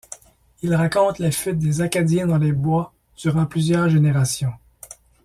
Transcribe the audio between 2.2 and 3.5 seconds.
dans les bois durant